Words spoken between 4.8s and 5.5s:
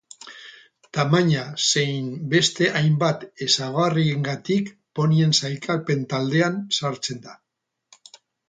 ponien